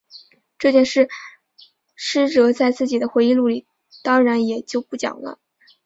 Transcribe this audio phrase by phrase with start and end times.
[0.57, 1.09] 这件事
[1.93, 3.67] 师哲在自己的回忆录里
[4.01, 5.37] 当然也就不讲了。